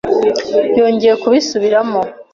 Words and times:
Yongeye 0.79 1.13
kubisubiramo. 1.21 2.01